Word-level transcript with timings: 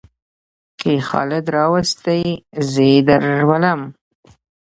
کې 0.79 0.93
خالد 1.07 1.45
راوستى؛ 1.57 2.21
زې 2.71 2.91
درولم. 3.07 3.81